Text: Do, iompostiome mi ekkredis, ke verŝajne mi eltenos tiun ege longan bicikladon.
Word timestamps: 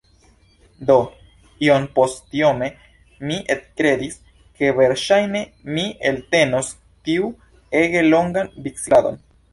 Do, 0.89 0.93
iompostiome 1.65 2.69
mi 3.31 3.37
ekkredis, 3.57 4.17
ke 4.61 4.73
verŝajne 4.79 5.45
mi 5.77 5.85
eltenos 6.13 6.73
tiun 7.09 7.37
ege 7.85 8.07
longan 8.11 8.51
bicikladon. 8.67 9.23